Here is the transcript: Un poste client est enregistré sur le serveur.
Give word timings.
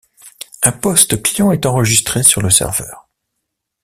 Un 0.63 0.71
poste 0.71 1.21
client 1.21 1.51
est 1.51 1.67
enregistré 1.67 2.23
sur 2.23 2.41
le 2.41 2.49
serveur. 2.49 3.07